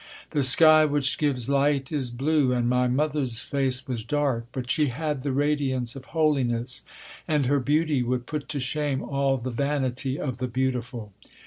[0.31, 4.87] The sky which gives light is blue, and my mother's face was dark, but she
[4.87, 6.81] had the radiance of holiness,
[7.27, 11.13] and her beauty would put to shame all the vanity of the beautiful.